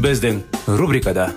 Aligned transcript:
Біздің 0.00 0.42
рубрикада 0.80 1.30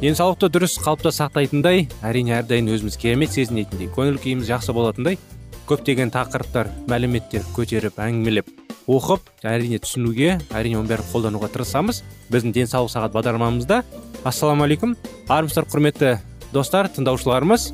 денсаулықты 0.00 0.48
дұрыс 0.48 0.78
қалыпта 0.80 1.12
сақтайтындай 1.12 1.88
әрине 2.00 2.38
әрдайым 2.38 2.72
өзіміз 2.72 2.96
керемет 3.00 3.34
сезінетіндей 3.36 3.90
көңіл 3.92 4.16
күйіміз 4.22 4.48
жақсы 4.48 4.72
болатындай 4.76 5.18
көптеген 5.68 6.10
тақырыптар 6.14 6.72
мәліметтер 6.90 7.44
көтеріп 7.54 8.00
әңгімелеп 8.00 8.48
оқып 8.90 9.28
әрине 9.46 9.78
түсінуге 9.84 10.38
әрине 10.56 10.80
оның 10.80 10.90
бәрін 10.90 11.06
қолдануға 11.12 11.50
тырысамыз. 11.54 12.02
Біздің 12.32 12.56
денсаулық 12.56 12.90
сағат 12.90 13.14
бағдарламамызда 13.14 13.82
ассалаумағалейкум 14.26 14.96
армысыздар 15.28 15.70
құрметті 15.70 16.16
достар 16.54 16.90
тыңдаушыларымыз 16.96 17.70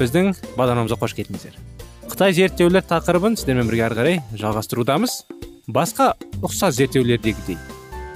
біздің 0.00 0.34
бағдарламамызға 0.56 1.02
қош 1.04 1.18
келдіңіздер. 1.20 1.75
Қытай 2.10 2.32
зерттеулер 2.36 2.84
тақырыбын 2.86 3.36
сіздермен 3.36 3.68
бірге 3.70 3.86
ары 3.86 3.96
қарай 3.98 4.20
жалғастырудамыз. 4.38 5.24
Басқа 5.66 6.12
ұқсас 6.46 6.76
зерттеулердегідей 6.78 7.58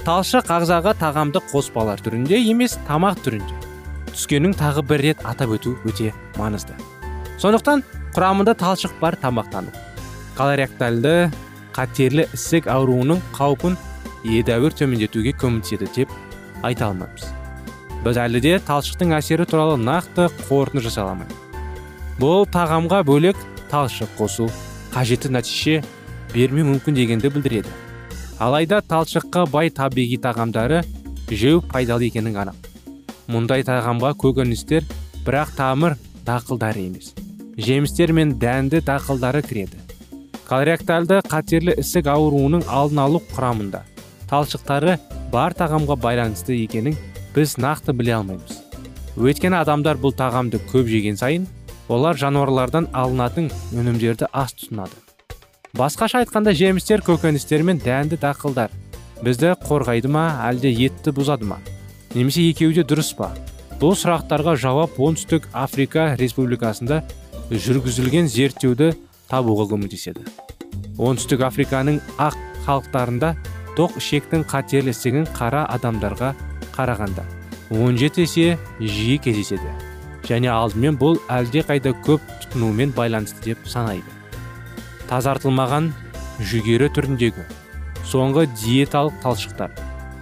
талшық 0.05 0.47
ағзаға 0.55 0.93
тағамды 0.97 1.41
қоспалар 1.51 1.99
түрінде 2.01 2.39
емес 2.39 2.77
тамақ 2.87 3.19
түрінде 3.25 3.57
түскенін 4.13 4.55
тағы 4.57 4.81
бір 4.87 5.03
рет 5.05 5.25
атап 5.27 5.51
өту 5.57 5.75
өте 5.85 6.13
маңызды. 6.39 6.73
Сондықтан 7.43 7.83
құрамында 8.15 8.55
талшық 8.57 8.95
бар 9.03 9.19
тамақтану 9.21 9.75
колоректальды 10.39 11.29
қатерлі 11.75 12.25
ісік 12.33 12.71
ауруының 12.71 13.21
қаупін 13.35 13.77
едәуір 14.25 14.73
төмендетуге 14.79 15.35
көмектеседі 15.35 15.91
деп 15.95 16.17
айта 16.63 16.87
алмаймыз. 16.87 17.27
Біз 18.01 18.17
әлі 18.17 18.41
де 18.41 18.57
талшықтың 18.65 19.13
әсері 19.19 19.45
туралы 19.45 19.77
нақты 19.77 20.31
қорытынды 20.47 20.87
жасай 20.87 21.03
алмаймыз. 21.05 21.35
Бұл 22.17 22.47
тағамға 22.49 23.03
бөлек 23.05 23.37
талшық 23.71 24.11
қосу 24.19 24.49
қажетті 24.93 25.31
нәтиже 25.31 25.81
бермеу 26.33 26.67
мүмкін 26.67 26.97
дегенді 26.97 27.31
білдіреді. 27.31 27.71
Алайда 28.39 28.81
талшыққа 28.83 29.45
бай 29.51 29.71
табиғи 29.71 30.19
тағамдары 30.21 30.81
жеу 31.31 31.61
пайдалы 31.61 32.09
екенін 32.09 32.35
анық. 32.43 32.57
Мұндай 33.31 33.63
тағамға 33.63 34.11
көкөністер 34.19 34.83
бірақ 35.25 35.55
тамыр 35.55 35.95
дақылдары 36.27 36.83
емес. 36.87 37.13
Жемістер 37.57 38.11
мен 38.11 38.35
дәнді 38.39 38.81
дақылдары 38.83 39.43
кіреді. 39.45 39.79
Колоректальды 40.49 41.21
қатерлі 41.31 41.77
ісік 41.79 42.09
ауруының 42.11 42.65
алдын 42.67 42.99
алу 43.05 43.21
құрамында 43.31 43.85
талшықтары 44.31 44.97
бар 45.31 45.55
тағамға 45.55 45.95
байланысты 45.99 46.57
екенін 46.63 46.97
біз 47.35 47.55
нақты 47.55 47.95
біле 47.95 48.17
алмаймыз. 48.17 48.59
Өйткені 49.15 49.59
адамдар 49.59 49.99
бұл 49.99 50.15
тағамды 50.15 50.59
көп 50.71 50.87
жеген 50.91 51.19
сайын 51.19 51.47
олар 51.91 52.15
жануарлардан 52.15 52.87
алынатын 52.95 53.49
өнімдерді 53.75 54.29
аз 54.31 54.53
тұтынады. 54.55 54.95
Басқаша 55.75 56.21
айтқанда 56.23 56.53
жемістер 56.55 57.03
көкөністер 57.03 57.65
мен 57.67 57.81
дәнді 57.83 58.19
дақылдар 58.21 58.71
бізді 59.23 59.53
қорғайды 59.65 60.11
ма 60.11 60.23
әлде 60.47 60.71
етті 60.71 61.11
бұзады 61.15 61.47
ма? 61.47 61.59
Немесе 62.15 62.45
екеуі 62.49 62.79
де 62.79 62.85
дұрыс 62.87 63.11
па? 63.17 63.31
Бұл 63.81 63.95
сұрақтарға 63.99 64.55
жауап 64.61 64.97
оңтүстік 64.99 65.49
африка 65.57 66.11
республикасында 66.19 67.01
жүргізілген 67.51 68.31
зерттеуді 68.31 68.93
табуға 69.31 69.67
көмектеседі. 69.73 70.23
Оңтүстік 70.95 71.43
африканың 71.47 71.99
ақ 72.21 72.39
халықтарында 72.65 73.35
тоқ 73.75 73.99
ішектің 73.99 74.47
қатерлі 74.47 74.95
ісігін 74.95 75.29
қара 75.35 75.67
адамдарға 75.75 76.33
қарағанда 76.75 77.27
17 77.71 78.27
есе 78.27 78.59
жиі 78.79 79.17
кездеседі. 79.23 79.90
Және 80.27 80.51
алдымен 80.53 80.97
бұл 81.01 81.19
әлде 81.31 81.63
қайда 81.67 81.93
көп 82.05 82.23
тұтынумен 82.43 82.93
байланысты 82.97 83.51
деп 83.51 83.67
санайды. 83.69 84.05
Тазартылмаған 85.09 85.91
жүгері 86.51 86.89
түріндегі 86.95 87.45
соңғы 88.07 88.47
диеталық 88.61 89.17
талшықтар. 89.23 89.73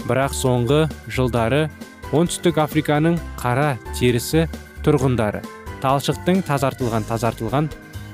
Бірақ 0.07 0.33
соңғы 0.35 0.81
жылдары 1.11 1.67
оңтүстік 2.15 2.57
африканың 2.63 3.19
қара 3.39 3.75
терісі 3.99 4.47
тұрғындары 4.85 5.43
талшықтың 5.83 6.41
тазартылған 6.47 7.05
тазартылған 7.09 7.69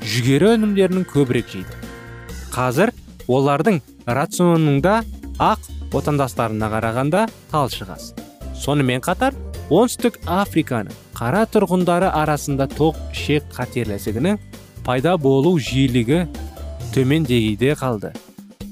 жүгері 0.05 0.51
өнімдерінің 0.55 1.07
көбірек 1.09 1.49
жейді. 1.53 1.79
Қазір 2.53 2.91
олардың 3.31 3.79
рационында 4.05 4.99
ақ 5.41 5.71
отандастарына 5.95 6.69
қарағанда 6.73 7.25
талшық 7.51 7.95
аз. 7.95 8.11
Сонымен 8.59 9.01
қатар 9.05 9.33
оңтүстік 9.69 10.19
африканың 10.27 11.04
қара 11.15 11.45
тұрғындары 11.47 12.09
арасында 12.11 12.67
тоқ 12.75 12.97
ішек 13.13 13.47
қатерлі 13.55 14.37
пайда 14.85 15.15
болу 15.17 15.55
жиілігі 15.57 16.25
төмен 16.93 17.23
деңгейде 17.25 17.73
қалды. 17.79 18.11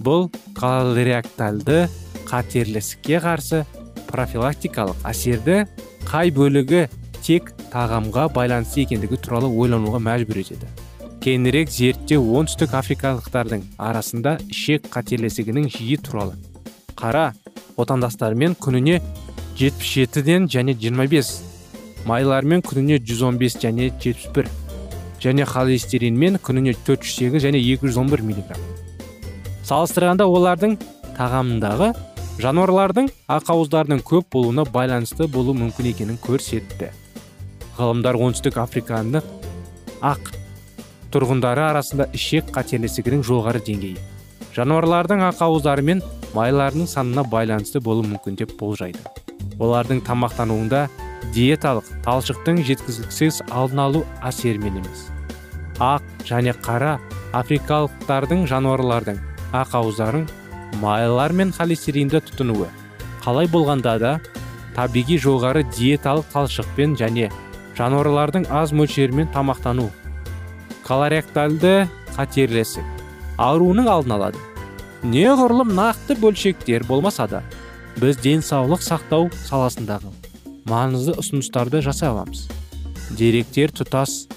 Бұл 0.03 0.27
колоректальды 0.57 1.87
қатерлі 2.29 2.83
ісікке 2.83 3.21
қарсы 3.23 3.63
профилактикалық 4.11 4.99
әсерді 5.09 5.63
қай 6.05 6.33
бөлігі 6.35 6.83
тек 7.23 7.53
тағамға 7.71 8.27
байланысты 8.35 8.83
екендігі 8.83 9.17
туралы 9.23 9.49
ойлануға 9.49 10.03
мәжбүр 10.03 10.41
етеді. 10.43 10.67
Кейінірек 11.23 11.71
зерттеу 11.71 12.27
оңтүстік 12.37 12.75
африкалықтардың 12.77 13.63
арасында 13.79 14.35
ішек 14.51 14.91
қателесігінің 14.93 15.71
жиі 15.71 15.97
туралы. 16.03 16.35
Қара 16.99 17.31
отандастарымен 17.79 18.57
күніне 18.59 18.99
77-ден 19.57 20.49
және 20.51 20.75
25 20.75 21.52
майлармен 22.09 22.61
күніне 22.65 22.99
115 22.99 23.57
және 23.63 23.89
71 24.03 24.49
және 25.23 25.45
холестеринмен 25.47 26.39
күніне 26.43 26.73
408 26.85 27.43
және 27.45 27.61
211 27.63 28.21
миллиграмм. 28.27 28.63
Салыстырғанда 29.63 30.27
олардың 30.27 30.77
тағамындағы 31.17 31.93
жануарлардың 32.43 33.09
ақауыздардың 33.37 34.01
көп 34.03 34.31
болуына 34.33 34.65
байланысты 34.65 35.27
болу 35.27 35.55
мүмкін 35.55 35.91
екенін 35.93 36.17
көрсетті. 36.23 36.91
Ғалымдар 37.77 38.19
оңтүстік 38.19 38.57
африканы 38.59 39.23
ақ 40.01 40.33
тұрғындары 41.13 41.69
арасында 41.69 42.09
ішек 42.17 42.51
қателесігінің 42.55 43.23
жоғары 43.25 43.63
деңгейі 43.63 44.01
жануарлардың 44.53 45.23
ақауыздары 45.31 45.81
мен 45.85 46.01
майларының 46.35 46.89
санына 46.89 47.23
байланысты 47.29 47.81
болуы 47.81 48.05
мүмкін 48.11 48.37
деп 48.37 48.53
болжайды. 48.59 48.99
Олардың 49.59 50.03
тамақтануында 50.05 50.85
диеталық 51.33 51.89
талшықтың 52.05 52.63
жеткізіліксіз 52.67 53.41
алдын 53.49 53.83
алу 53.87 54.05
әсерімен 54.21 54.81
емес 54.83 55.07
ақ 55.79 56.03
және 56.27 56.53
қара 56.65 56.97
африкалықтардың 57.33 58.45
жануарлардың 58.51 59.17
ақауыздарын 59.53 60.27
майлар 60.81 61.33
мен 61.33 61.51
холестеринді 61.53 62.21
тұтынуы. 62.27 62.67
Қалай 63.23 63.47
болғанда 63.49 63.97
да 64.01 64.13
табиғи 64.75 65.17
жоғары 65.21 65.63
диеталық 65.73 66.29
талшықпен 66.33 66.95
және 66.99 67.29
жануарлардың 67.77 68.47
аз 68.51 68.73
мөлшерімен 68.73 69.31
тамақтану 69.33 69.89
колоректальды 70.85 71.87
қатерлесі 72.15 72.83
ауруының 73.37 73.89
алдын 73.89 74.17
алады. 74.17 74.41
Неғұрлым 75.03 75.73
нақты 75.75 76.15
бөлшектер 76.19 76.85
болмаса 76.87 77.27
да 77.27 77.43
біз 77.97 78.19
денсаулық 78.23 78.81
сақтау 78.85 79.31
саласындағы 79.47 80.12
маңызды 80.69 81.15
ұсыныстарды 81.19 81.81
жасай 81.83 82.09
аламыз. 82.11 82.47
Деректер 83.17 83.73
тұтас 83.75 84.27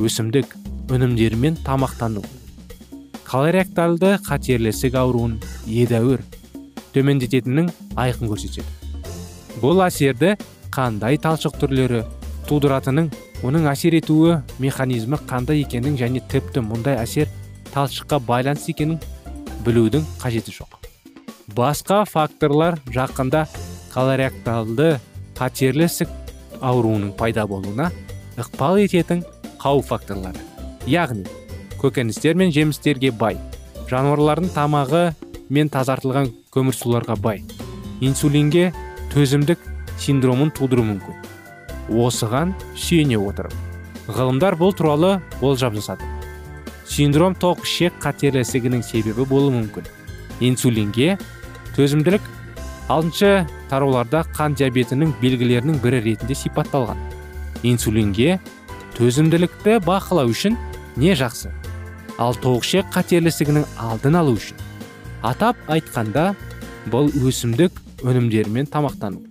өсімдік 0.00 0.54
өнімдерімен 0.92 1.58
тамақтану. 1.66 2.24
Колоректалды 3.28 4.16
қатерлі 4.26 4.72
ісік 4.72 4.96
ауруын 5.00 5.38
едәуір 5.66 6.22
төмендететінін 6.94 7.70
айқын 7.98 8.30
көрсетеді. 8.30 8.66
Бұл 9.62 9.82
әсерді 9.86 10.34
қандай 10.74 11.18
талшық 11.22 11.56
түрлері 11.60 12.04
тудыратынын 12.48 13.10
оның 13.44 13.66
әсер 13.70 13.96
етуі 13.98 14.38
механизмі 14.62 15.18
қандай 15.28 15.64
екенін 15.64 15.98
және 16.00 16.22
тіпті 16.30 16.62
мұндай 16.64 16.98
әсер 17.00 17.30
талшыққа 17.74 18.20
байланысты 18.28 18.74
екенін 18.74 19.00
білудің 19.66 20.04
қажеті 20.22 20.54
жоқ. 20.54 20.78
Басқа 21.54 22.04
факторлар 22.08 22.78
жақында 22.92 23.46
колоректалды 23.92 24.98
қатерлі 25.38 25.86
ісік 25.88 26.10
ауруының 26.60 27.14
пайда 27.18 27.46
болуына 27.50 27.90
ықпал 28.38 28.78
ететін 28.82 29.24
қауіп 29.62 29.88
факторлары. 29.88 30.40
Яғни 30.86 31.24
көкөністер 31.80 32.38
мен 32.38 32.52
жемістерге 32.54 33.10
бай 33.12 33.38
жануарлардың 33.90 34.50
тамағы 34.54 35.04
мен 35.52 35.70
тазартылған 35.72 36.30
көмірсуларға 36.54 37.18
бай 37.20 37.42
инсулинге 38.00 38.72
төзімдік 39.14 39.60
синдромын 40.00 40.50
тудыруы 40.56 40.86
мүмкін. 40.88 41.20
Осыған 42.00 42.54
сүйене 42.76 43.18
отырып 43.20 43.54
ғылымдар 44.08 44.56
бұл 44.60 44.72
туралы 44.76 45.18
болжап 45.40 45.76
жасады 45.76 46.08
синдром 46.88 47.36
тоқ 47.40 47.64
ішек 47.64 47.96
қатерлі 48.02 48.42
ісігінің 48.44 48.82
себебі 48.84 49.24
болуы 49.28 49.52
мүмкін. 49.54 49.86
Инсулинге 50.44 51.16
төзімділік 51.76 52.24
алтыншы 52.92 53.46
тарауларда 53.70 54.24
қан 54.36 54.54
диабетінің 54.58 55.14
белгілерінің 55.22 55.80
бірі 55.80 56.02
ретінде 56.04 56.36
сипатталған. 56.36 56.98
Инсулинге 57.64 58.38
төзімділікті 58.98 59.78
бақылау 59.86 60.28
үшін 60.32 60.58
не 61.00 61.14
жақсы? 61.16 61.52
Ал 62.20 62.36
тоғышек 62.36 62.90
қатерлісігінің 62.94 63.64
алдын 63.80 64.18
алу 64.20 64.36
үшін. 64.36 64.60
Атап 65.24 65.56
айтқанда 65.72 66.34
бұл 66.92 67.08
өсімдік 67.24 67.80
өнімдерімен 68.04 68.68
тамақтану. 68.68 69.24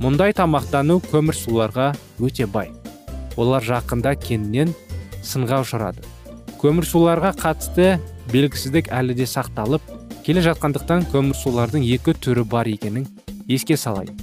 Мұндай 0.00 0.32
тамақтану 0.34 1.02
көмір 1.12 1.36
суларға 1.36 1.92
өте 2.18 2.48
бай. 2.48 2.72
Олар 3.36 3.62
жақында 3.62 4.16
кеннен 4.24 4.72
сынға 5.22 5.60
ұшырады. 5.62 6.02
Көмір 6.58 6.88
суларға 6.88 7.34
қатысты 7.36 7.98
белгісіздік 8.32 8.88
әлі 8.90 9.14
де 9.18 9.28
сақталып 9.28 9.91
келе 10.26 10.42
жатқандықтан 10.46 11.08
көмір 11.10 11.34
сулардың 11.34 11.82
екі 11.96 12.14
түрі 12.22 12.44
бар 12.46 12.68
екенін 12.70 13.08
еске 13.50 13.76
салайын 13.76 14.14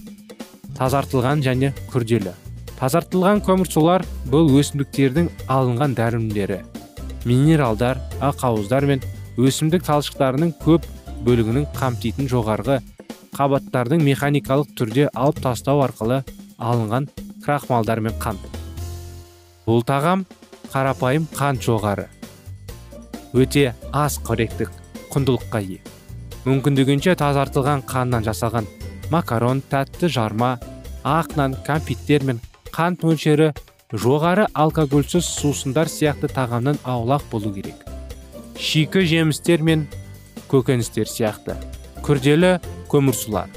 тазартылған 0.78 1.42
және 1.44 1.74
күрделі. 1.92 2.32
Тазартылған 2.80 3.42
көмірсулар 3.44 4.06
бұл 4.32 4.54
өсімдіктердің 4.62 5.28
алынған 5.52 5.98
дәрумдері 5.98 6.62
минералдар 7.28 8.00
ақауыздар 8.24 8.88
мен 8.88 9.04
өсімдік 9.36 9.84
талшықтарының 9.84 10.54
көп 10.64 10.88
бөлігінің 11.28 11.68
қамтитын 11.76 12.32
жоғарғы 12.32 12.80
қабаттардың 13.36 14.06
механикалық 14.08 14.72
түрде 14.80 15.10
алып 15.12 15.44
тастау 15.44 15.84
арқылы 15.84 16.24
алынған 16.58 17.10
крахмалдар 17.44 18.00
мен 18.00 18.16
қант 18.24 18.48
бұл 19.68 19.84
тағам 19.84 20.24
қарапайым 20.72 21.28
қант 21.36 21.66
жоғары. 21.66 22.08
Өте 23.34 23.74
аз 23.94 24.18
қоректік. 24.26 24.72
Құндылыққа 25.14 25.62
ие. 25.66 25.80
Мүмкіндігінше 26.46 27.16
тазартылған 27.20 27.84
қаннан 27.90 28.26
жасалған 28.28 28.68
макарон 29.12 29.62
тәтті 29.72 30.10
жарма 30.10 30.58
ақ 31.04 31.36
нан 31.40 31.56
кәмпиттер 31.68 32.26
мен 32.30 32.40
қант 32.72 33.04
мөлшері 33.04 33.52
жоғары 33.92 34.48
алкогольсіз 34.54 35.26
сусындар 35.26 35.90
сияқты 35.90 36.30
тағамнан 36.32 36.78
аулақ 36.84 37.26
болу 37.32 37.54
керек. 37.54 37.86
Шикі 38.60 39.06
жемістер 39.08 39.64
мен 39.66 39.88
көкөністер 40.52 41.10
сияқты 41.10 41.56
күрделі 42.06 42.58
көмірсулар 42.92 43.52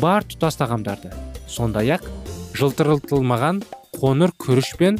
бар 0.00 0.26
тұтас 0.28 0.58
тағамдарды 0.60 1.12
сондай 1.50 1.92
ақ 1.96 2.06
жылтырылтылмаған 2.58 3.62
қоңыр 3.98 4.34
күріш 4.40 4.74
пен 4.80 4.98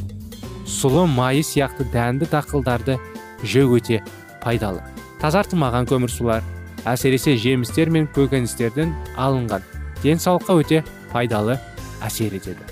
сұлы 0.69 1.07
майы 1.09 1.43
сияқты 1.45 1.87
дәнді 1.93 2.29
дақылдарды 2.31 2.99
жеу 3.43 3.75
өте 3.77 4.03
пайдалы. 4.43 4.83
Тазартылмаған 5.21 5.87
көмірсулар 5.89 6.43
әсіресе 6.87 7.35
жемістер 7.37 7.91
мен 7.91 8.07
көкөністерден 8.15 8.93
алынған. 9.19 9.63
Денсаулыққа 10.03 10.55
өте 10.61 10.83
пайдалы 11.11 11.57
әсер 12.05 12.35
етеді. 12.37 12.63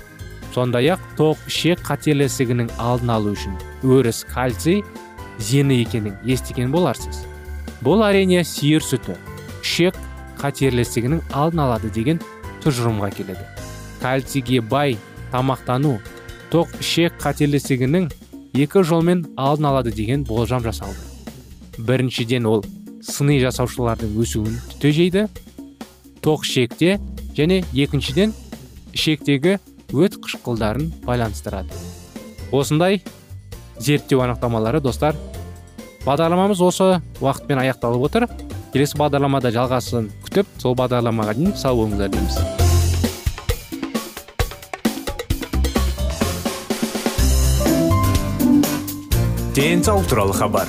Сондай 0.54 0.88
ақ 0.94 1.02
тоқ 1.18 1.42
ішек 1.50 1.82
қатерлі 1.84 2.26
ісігінің 2.28 2.70
алдын 2.80 3.12
алу 3.12 3.34
үшін 3.36 3.58
өріс 3.84 4.24
кальций 4.26 4.80
зені 5.38 5.82
екенін 5.82 6.16
естіген 6.24 6.72
боларсыз. 6.72 7.20
Бұл 7.84 8.02
әрине 8.06 8.40
сиыр 8.48 8.82
сүті 8.82 9.18
ішек 9.60 9.98
қатерлі 10.40 10.86
ісігінің 10.86 11.20
алдын 11.36 11.66
алады 11.66 11.92
деген 11.94 12.22
тұжырымға 12.64 13.12
келеді. 13.18 13.44
Кальцийге 14.00 14.62
бай 14.62 14.96
тамақтану 15.34 15.98
тоқ 16.50 16.72
ішек 16.80 17.20
қатерлі 17.20 17.60
ісігінің 17.60 18.08
екі 18.56 18.82
жолмен 18.82 19.26
алдын 19.36 19.70
алады 19.74 19.92
деген 19.92 20.24
болжам 20.24 20.64
жасалды. 20.64 21.07
Біріншіден 21.78 22.46
ол 22.50 22.64
сыни 23.04 23.38
жасаушылардың 23.42 24.16
өсуін 24.18 24.58
тежейді 24.82 25.26
тоқ 26.24 26.44
ішекте 26.44 26.98
және 27.38 27.62
екіншіден 27.72 28.34
ішектегі 28.92 29.58
өт 29.94 30.18
қышқылдарын 30.18 30.90
байланыстырады. 31.06 31.72
Осындай 32.52 33.02
зерттеу 33.78 34.20
анықтамалары 34.24 34.82
достар 34.82 35.16
бағдарламамыз 36.04 36.60
осы 36.64 36.98
уақытпен 37.20 37.62
аяқталып 37.62 38.08
отыр. 38.08 38.28
Келесі 38.72 38.98
бағдарламада 39.00 39.52
жалғасын 39.54 40.10
күтіп 40.26 40.50
сол 40.60 40.74
бағдарламаға 40.76 41.36
дейін 41.38 41.54
сау 41.56 41.80
болыңыздар 41.80 42.12
дейміз. 42.12 42.36
Денсаулық 49.56 50.06
туралы 50.06 50.36
хабар. 50.36 50.68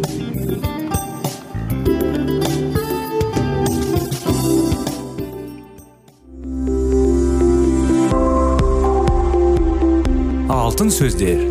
Сөздер. 10.89 11.41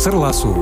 Сырласу 0.00 0.54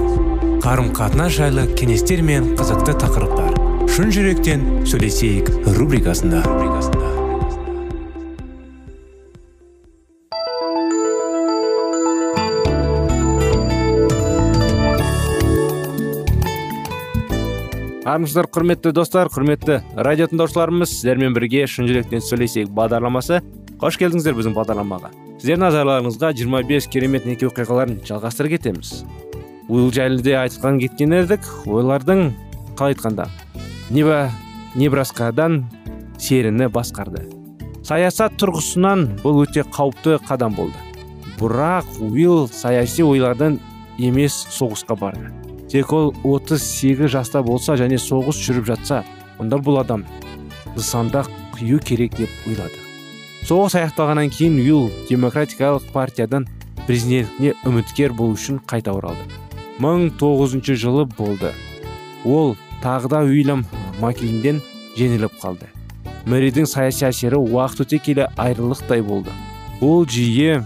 қарым 0.65 0.89
қатынас 0.97 1.37
жайлы 1.37 1.69
кеңестер 1.79 2.23
мен 2.27 2.57
қызықты 2.59 2.97
тақырыптар. 2.99 3.53
Шын 3.95 4.11
жүректен 4.11 4.65
сөйлесейік 4.89 5.51
рубрикасында. 5.77 6.41
Армысыздар 18.05 18.51
құрметті 18.51 18.91
достар 18.97 19.31
құрметті 19.31 19.83
радио 19.95 20.27
тыңдаушыларымыз 20.33 20.91
сіздермен 20.97 21.37
бірге 21.37 21.69
шын 21.71 21.87
жүректен 21.87 22.25
сөйлесейік 22.25 22.73
бағдарламасы. 22.75 23.45
Қош 23.79 24.01
келдіңіздер 24.01 24.41
біздің 24.41 24.59
бағдарламаға. 24.59 25.24
Сіздердің 25.45 25.61
назарларыңызға 25.61 26.29
25 26.41 26.87
керемет 26.89 27.27
неке 27.29 27.45
оқиғаларын 27.51 27.99
жалғастыра 28.09 28.49
кетеміз. 28.55 29.03
Уилл 29.69 29.91
жайлы 29.93 30.23
де 30.25 30.39
айтқан 30.41 30.79
кеткен 30.81 31.13
едік 31.13 31.45
олардың 31.69 32.31
қалай 32.79 32.95
айтқанда 32.95 33.27
неба 33.93 34.31
небраскадан 34.73 35.67
серіні 36.17 36.71
басқарды. 36.73 37.27
Саясат 37.85 38.39
тұрғысынан 38.41 39.19
бұл 39.21 39.43
өте 39.43 39.67
қауіпті 39.69 40.17
қадам 40.25 40.57
болды. 40.57 40.81
Бірақ 41.37 41.93
уилл 42.01 42.49
саяси 42.49 43.05
ойлардан 43.05 43.59
емес 43.99 44.47
соғысқа 44.49 44.97
барды. 44.97 45.29
Тек 45.69 45.93
ол 45.93 46.15
38 46.25 47.05
жаста 47.19 47.45
болса 47.45 47.77
және 47.77 48.01
соғыс 48.01 48.41
жүріп 48.49 48.73
жатса 48.73 49.03
онда 49.37 49.61
бұл 49.61 49.83
адам 49.85 50.07
нысанда 50.73 51.27
қию 51.59 51.85
керек 51.85 52.17
деп 52.17 52.33
ойлады. 52.49 52.84
Соғыс 53.45 53.75
аяқталғаннан 53.77 54.31
кейін 54.33 54.55
уилл 54.63 54.87
демократикалық 55.11 55.91
партиядан 55.93 56.47
президенттіне 56.87 57.53
үміткер 57.69 58.15
болу 58.17 58.39
үшін 58.39 58.61
қайта 58.65 58.95
оралды. 58.97 59.25
1900 59.79 60.79
жылы 60.81 61.05
болды. 61.05 61.51
Ол 62.25 62.57
тағы 62.83 63.11
да 63.13 63.21
уильям 63.27 63.67
маккейнден 64.01 64.63
жеңіліп 64.97 65.37
қалды. 65.43 65.69
Мэридің 66.25 66.65
саяси 66.65 67.05
әсері 67.11 67.37
уақыт 67.37 67.85
өте 67.85 67.99
келе 68.01 68.31
айрылықтай 68.41 69.03
болды. 69.05 69.33
Ол 69.85 70.07
жиі 70.09 70.63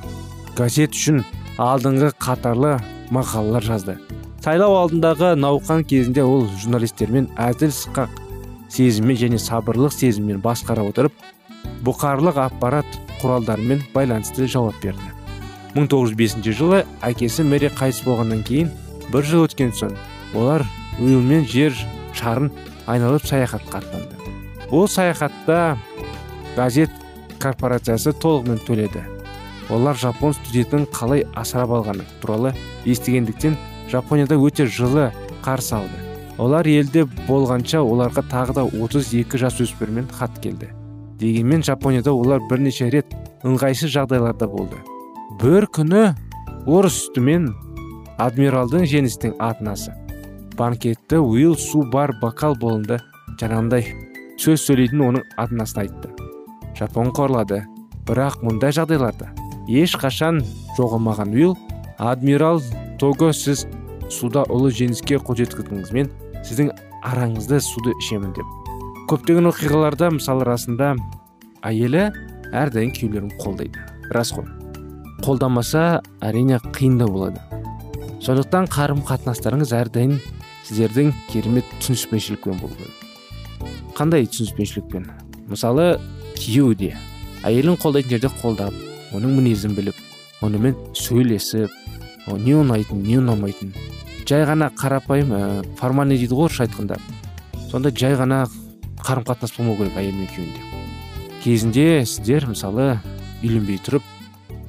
газет 0.54 0.94
үшін 0.94 1.24
алдыңғы 1.58 2.12
қатарлы 2.22 2.76
мақалалар 3.10 3.66
жазды. 3.66 3.96
Сайлау 4.44 4.76
алдындағы 4.78 5.32
науқан 5.34 5.82
кезінде 5.82 6.22
ол 6.22 6.46
журналистермен 6.62 7.26
әзіл 7.34 7.74
сықақ 7.74 8.14
сезіммен 8.70 9.18
және 9.18 9.42
сабырлық 9.42 9.92
сезіммен 9.96 10.38
басқара 10.44 10.86
отырып 10.86 11.12
бұқарлық 11.86 12.40
аппарат 12.42 12.98
құралдарымен 13.20 13.82
байланысты 13.94 14.48
жауап 14.50 14.78
берді. 14.82 15.12
1905 15.74 16.48
жылы 16.56 16.84
әкесі 17.04 17.44
мэри 17.46 17.70
қайтыс 17.74 18.02
болғаннан 18.06 18.42
кейін 18.46 18.70
бір 19.12 19.26
жыл 19.28 19.44
өткен 19.46 19.74
соң 19.76 19.94
олар 20.34 20.64
уилмен 20.98 21.46
жер 21.48 21.76
шарын 22.16 22.50
айналып 22.86 23.26
саяхатқа 23.28 23.82
аттанды. 23.82 24.16
Бұл 24.70 24.88
саяхатта 24.90 25.78
газет 26.56 26.90
корпорациясы 27.38 28.12
толығымен 28.12 28.60
төледі. 28.66 29.04
Олар 29.70 29.96
жапон 30.00 30.34
студентін 30.34 30.86
қалай 30.92 31.26
асырап 31.36 31.74
алғаны 31.76 32.06
туралы 32.22 32.54
естігендіктен 32.88 33.56
жапонияда 33.92 34.40
өте 34.40 34.66
жылы 34.66 35.10
қарсы 35.44 35.76
алды. 35.76 36.02
Олар 36.38 36.66
елде 36.70 37.04
болғанша 37.28 37.82
оларға 37.82 38.24
тағы 38.30 38.58
да 38.60 38.64
32 38.64 39.38
жас 39.38 39.60
өспірмен 39.60 40.08
хат 40.12 40.40
келді. 40.42 40.72
Дегенмен 41.20 41.62
жапонияда 41.62 42.12
олар 42.12 42.40
бірнеше 42.50 42.90
рет 42.90 43.14
ыңғайсыз 43.44 43.92
жағдайларда 43.94 44.48
болды. 44.50 44.78
Бір 45.40 45.68
күні 45.74 46.12
орыс 46.66 47.04
үстімен 47.04 47.50
адмиралдың 48.18 48.86
жеңістің 48.90 49.36
атынасы 49.38 49.94
банкетті 50.58 51.20
уилл 51.22 51.56
су 51.58 51.84
бар 51.92 52.12
бокал 52.22 52.56
болынды 52.58 52.98
жаңағындай 53.38 53.92
сөз 54.42 54.64
сөйлейтін 54.66 55.04
оның 55.08 55.26
атынасын 55.38 55.84
айтты. 55.84 56.10
Жапон 56.78 57.12
қорлады 57.14 57.62
бірақ 58.08 58.40
мұндай 58.42 58.74
жағдайларда 58.74 59.30
ешқашан 59.68 60.42
жоғалмаған 60.78 61.34
уилл 61.34 61.56
адмирал 61.98 62.62
того 62.98 63.32
сіз 63.32 63.66
суда 64.10 64.44
ұлы 64.50 64.72
жеңіске 64.74 65.20
қол 65.22 65.38
жеткіздіңіз 65.42 65.92
сіздің 66.48 66.72
араңызды 67.06 67.60
суды 67.62 67.94
ішемін 68.02 68.32
деп 68.38 68.67
көптеген 69.08 69.48
оқиғаларда 69.48 70.10
мысалы 70.12 70.44
расында 70.44 70.90
әйелі 71.64 72.10
әрдайым 72.52 72.90
күйеулерін 72.92 73.30
қолдайды. 73.40 73.80
Рас 74.12 74.34
қой. 74.36 74.44
Қолдамаса 75.24 76.02
әрине 76.20 76.58
қиындау 76.76 77.08
болады. 77.14 77.40
Сондықтан 78.20 78.68
қарым 78.68 79.00
қатынастарыңыз 79.08 79.72
әрдайым 79.78 80.18
сіздердің 80.68 81.14
керемет 81.30 81.64
түсініспеншілікпен 81.78 82.60
болу 82.60 82.76
керек. 82.76 83.72
Қандай 83.96 84.28
түсініспеншілікпен? 84.28 85.08
Мысалы 85.48 85.88
күйеуі 86.36 86.76
де 86.76 86.92
әйелін 87.48 87.80
қолдайтын 87.80 88.18
жерде 88.18 88.32
қолдап 88.42 88.76
оның 89.16 89.38
мінезін 89.40 89.72
біліп 89.78 89.96
онымен 90.44 90.76
сөйлесіп 90.92 91.72
не 92.44 92.60
ұнайтын 92.60 93.00
не 93.08 93.16
ұнамайтын. 93.22 93.72
Жай 94.28 94.44
ғана 94.44 94.68
қарапайым 94.76 95.32
ә, 95.32 95.42
формальный 95.80 96.20
дейді 96.20 96.36
ғой 96.36 96.50
орысша 96.50 96.66
айтқанда 96.68 96.98
сонда 97.70 97.88
жай 97.88 98.12
ғана 98.20 98.44
қарым 99.04 99.26
қатынас 99.28 99.54
болмау 99.56 99.76
керек 99.80 100.00
әйел 100.00 100.16
мен 100.16 100.30
күйеуінде 100.32 101.42
кезінде 101.44 101.86
сіздер 102.06 102.48
мысалы 102.50 102.88
үйленбей 103.42 103.78
тұрып 103.84 104.04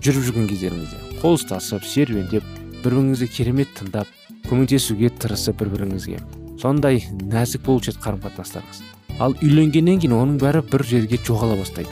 жүріп 0.06 0.30
жүрген 0.30 0.52
кездеріңізде 0.52 1.20
қол 1.24 1.40
ұстасып 1.40 1.88
серуендеп 1.88 2.46
бір 2.84 2.84
біріңізді 2.86 3.32
керемет 3.34 3.74
тыңдап 3.80 4.14
көмектесуге 4.48 5.12
тырысып 5.20 5.60
бір 5.64 5.74
біріңізге 5.76 6.22
сондай 6.62 7.04
нәзік 7.20 7.66
болушы 7.66 7.94
еді 7.94 8.06
қарым 8.06 8.24
қатынастарыңыз 8.28 8.88
ал 9.20 9.36
үйленгеннен 9.44 10.00
кейін 10.00 10.16
оның 10.16 10.38
бәрі 10.40 10.62
бір 10.72 10.84
жерге 10.88 11.20
жоғала 11.28 11.58
бастайды. 11.60 11.92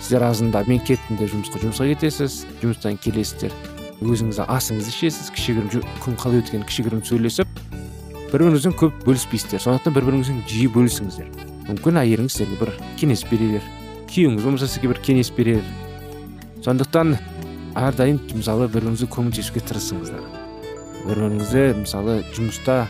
Сіздер 0.00 0.26
азында 0.28 0.62
мен 0.68 0.80
кеттім 0.84 1.16
деп 1.16 1.32
жұмысқа 1.32 1.62
жұмысқа 1.62 1.86
кетесіз 1.94 2.42
жұмыстан 2.60 2.98
келесіздер. 3.00 3.54
Өзіңіз 4.04 4.42
асыңызды 4.44 4.92
ішесіз 4.92 5.32
кішігірім 5.36 5.84
күн 6.04 6.18
қалай 6.20 6.42
өткенін 6.42 6.66
кішігірім 6.68 7.02
сөйлесіп 7.08 7.48
бір 8.30 8.46
біріңізбен 8.46 8.78
көп 8.78 9.04
бөліспейсіздер. 9.04 9.62
Сондықтан 9.66 9.98
бір 9.98 10.08
біріңізбен 10.08 10.40
жиі 10.48 10.70
бөлісіңіздер. 10.76 11.30
Мүмкін 11.68 12.00
әйеліңіз 12.04 12.40
сізге 12.40 12.58
бір 12.62 12.74
кеңес 12.98 13.26
берер 13.30 13.62
күйеуіңіз 14.10 14.42
болмаса 14.42 14.66
сізге 14.66 14.90
бір 14.90 14.98
кеңес 15.04 15.30
берер. 15.36 15.66
Сондықтан 16.64 17.14
әрдайым 17.78 18.18
мысалы 18.34 18.66
бір 18.66 18.82
біріңізге 18.82 19.06
көмектесуге 19.14 19.62
тырысыңыздар. 19.68 20.24
Бір 21.06 21.20
біріңізді 21.20 21.62
мысалы 21.78 22.16
жұмыста 22.34 22.80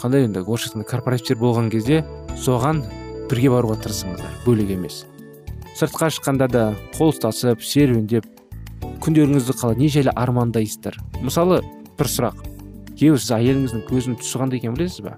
қандай 0.00 0.28
енді 0.28 0.44
орысша 0.44 0.70
айтқанда 0.70 0.86
корпоративтер 0.92 1.40
болған 1.42 1.72
кезде 1.74 2.04
соған 2.38 2.84
бірге 3.30 3.50
баруға 3.50 3.80
тырысыңыздар. 3.82 4.38
Бөлек 4.46 4.70
емес. 4.76 5.02
Сыртқа 5.74 6.12
шыққанда 6.14 6.48
да 6.50 6.64
қол 6.94 7.10
ұстасып 7.10 7.64
серуендеп 7.66 8.30
күндеріңізді 9.02 9.58
қалай 9.58 9.80
не 9.80 9.90
жайлы 9.90 10.14
армандайсыздар? 10.14 11.00
Мысалы 11.20 11.64
бір 11.98 12.14
сұрақ. 12.14 12.49
Күйеу 13.00 13.18
сіз 13.18 13.32
әйеліңіздің 13.38 13.84
көзінің 13.88 14.18
түсі 14.20 14.40
қандай 14.42 14.60
екенін 14.60 14.76
білесіз 14.76 15.04
ба 15.06 15.16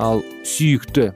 ал 0.00 0.22
сүйікті 0.48 1.10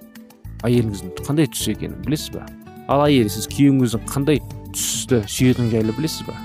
әйеліңіздің 0.68 1.14
қандай 1.25 1.49
түсі 1.50 1.73
екенін 1.73 2.02
білесіз 2.04 2.35
ба 2.37 2.44
ал 2.92 3.06
әйел 3.06 3.30
сіз 3.33 3.49
күйеуіңіздің 3.54 4.04
қандай 4.11 4.42
түсті 4.75 5.23
сүйетіні 5.25 5.73
жайлы 5.73 5.97
білесіз 5.97 6.28
ба 6.28 6.37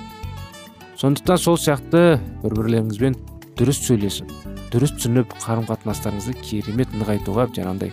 сондықтан 1.02 1.44
сол 1.44 1.60
сияқты 1.60 2.06
бір 2.46 2.56
бірлеріңізбен 2.62 3.20
дұрыс 3.60 3.84
сөйлесіп 3.90 4.32
дұрыс 4.72 4.94
түсініп 4.96 5.34
қарым 5.42 5.66
қатынастарыңызды 5.68 6.36
керемет 6.44 6.92
нығайтуға 6.96 7.48
жаңағындай 7.56 7.92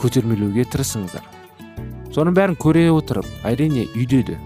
көтермелеуге 0.00 0.64
тырысыңыздар. 0.72 1.24
Соның 2.12 2.36
бәрін 2.36 2.56
көре 2.60 2.88
отырып 2.92 3.28
әрине 3.48 3.86
үйде 3.92 4.22
де 4.26 4.38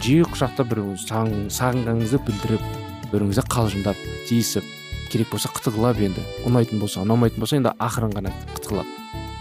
жиі 0.00 0.24
құшақтап 0.32 0.72
бір 0.72 0.82
сағынғаныңызды 1.04 2.20
білдіріп 2.26 2.64
бір 2.64 3.10
біріңізді 3.12 3.44
қалжыңдап 3.52 4.04
тиісіп 4.28 4.79
керек 5.10 5.32
болса 5.32 5.50
қытығылап 5.52 6.00
енді. 6.00 6.24
Ұнайтын 6.48 6.80
болса 6.80 7.02
ұнамайтын 7.04 7.42
болса 7.42 7.58
енді 7.58 7.74
ақырын 7.78 8.14
ғана 8.16 8.32
қытығылап 8.54 8.96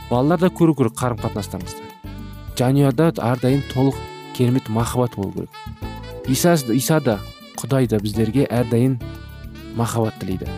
балалар 0.10 0.42
да 0.42 0.50
көру 0.50 0.74
керек 0.78 0.98
қарым 0.98 1.22
қатынастарыңызды 1.22 1.86
жанұяда 2.60 3.14
әрдайым 3.24 3.62
толық 3.72 3.96
керемет 4.36 4.68
махаббат 4.70 5.16
болу 5.16 5.32
керек. 5.32 5.50
Иса, 6.28 6.56
иса 6.74 7.00
да 7.00 7.20
құдай 7.56 7.88
да 7.88 8.00
біздерге 8.04 8.48
әрдайым 8.50 8.98
махаббат 9.76 10.20
тілейді. 10.20 10.50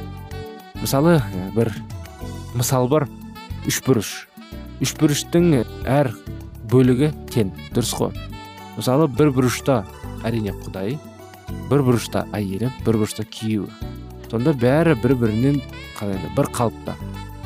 Мысалы 0.81 1.19
бір 1.55 1.69
мысал 2.55 2.87
бар. 2.89 3.07
Үшбұрыш. 3.69 4.25
Үшбұрыштың 4.81 5.61
әр 5.85 6.09
бөлігі 6.71 7.11
тең 7.29 7.53
дұрыс 7.75 7.93
қой. 7.99 8.15
Мысалы 8.79 9.05
бір 9.11 9.29
бұрышта 9.35 9.83
әрине 10.25 10.55
құдай 10.63 10.97
бір 11.69 11.85
бұрышта 11.85 12.25
әйелі 12.33 12.71
бір 12.85 13.03
бұрышта 13.03 13.27
күйеуі. 13.29 13.90
Сонда 14.31 14.53
бәрі 14.55 14.95
бір 15.03 15.15
бірінен 15.19 15.59
қалай 15.97 16.19
бір 16.37 16.47
қалыпта. 16.55 16.95